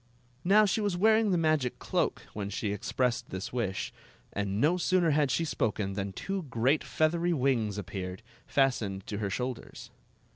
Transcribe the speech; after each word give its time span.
Now 0.43 0.65
she 0.65 0.81
was 0.81 0.97
wearing 0.97 1.29
the 1.29 1.37
magic 1.37 1.77
cloak 1.77 2.23
when 2.33 2.49
she 2.49 2.71
expressed 2.73 3.29
this 3.29 3.53
wish, 3.53 3.93
and 4.33 4.59
no 4.59 4.77
sooner 4.77 5.11
had 5.11 5.29
she 5.29 5.45
spoken 5.45 5.93
than 5.93 6.11
two 6.11 6.41
great 6.49 6.83
feathery 6.83 7.33
wings 7.33 7.77
appeared, 7.77 8.23
fastened 8.47 9.05
to 9.05 9.19
her 9.19 9.29
shoulders. 9.29 9.91